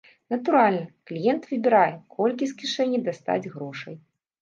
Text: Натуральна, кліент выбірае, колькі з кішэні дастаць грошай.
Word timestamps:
Натуральна, 0.33 0.85
кліент 1.11 1.45
выбірае, 1.51 1.91
колькі 2.17 2.51
з 2.55 2.59
кішэні 2.65 3.05
дастаць 3.07 3.43
грошай. 3.53 4.05